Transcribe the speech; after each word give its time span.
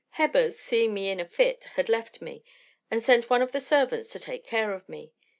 "Hebbers, 0.15 0.57
seeing 0.57 0.95
me 0.95 1.11
in 1.11 1.19
a 1.19 1.25
fit, 1.25 1.65
had 1.75 1.87
left 1.87 2.23
me, 2.23 2.43
and 2.89 3.03
sent 3.03 3.29
one 3.29 3.43
of 3.43 3.51
the 3.51 3.61
servants 3.61 4.09
to 4.13 4.19
take 4.19 4.43
care 4.43 4.73
of 4.73 4.89
me. 4.89 5.13